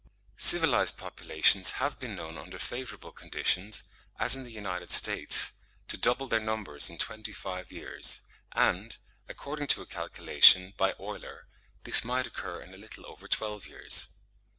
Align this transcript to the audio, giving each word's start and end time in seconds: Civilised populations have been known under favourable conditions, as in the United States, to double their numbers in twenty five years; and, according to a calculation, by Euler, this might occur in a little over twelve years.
Civilised 0.37 0.97
populations 0.97 1.73
have 1.77 1.99
been 1.99 2.15
known 2.15 2.35
under 2.35 2.57
favourable 2.57 3.11
conditions, 3.11 3.83
as 4.19 4.35
in 4.35 4.41
the 4.43 4.51
United 4.51 4.89
States, 4.89 5.51
to 5.87 5.95
double 5.95 6.25
their 6.25 6.39
numbers 6.39 6.89
in 6.89 6.97
twenty 6.97 7.31
five 7.31 7.71
years; 7.71 8.21
and, 8.51 8.97
according 9.29 9.67
to 9.67 9.81
a 9.83 9.85
calculation, 9.85 10.73
by 10.75 10.93
Euler, 10.99 11.45
this 11.83 12.03
might 12.03 12.25
occur 12.25 12.63
in 12.63 12.73
a 12.73 12.77
little 12.77 13.05
over 13.05 13.27
twelve 13.27 13.67
years. 13.67 14.07